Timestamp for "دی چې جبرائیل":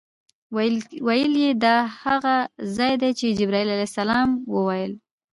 3.01-3.69